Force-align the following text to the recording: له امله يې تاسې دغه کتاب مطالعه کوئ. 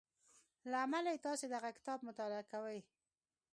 له 0.69 0.77
امله 0.85 1.09
يې 1.15 1.23
تاسې 1.27 1.45
دغه 1.53 1.69
کتاب 1.77 1.99
مطالعه 2.07 2.43
کوئ. 2.51 2.79